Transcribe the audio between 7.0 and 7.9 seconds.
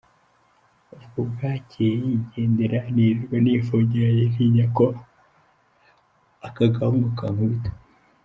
kankubita.